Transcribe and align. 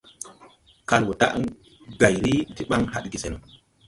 Kal 0.87 1.01
wɔ 1.07 1.11
daʼ 1.21 1.33
gay 1.99 2.15
ri 2.25 2.33
ti 2.55 2.61
ɓaŋ 2.69 2.81
hadge 2.93 3.17
se 3.21 3.27
no. 3.31 3.37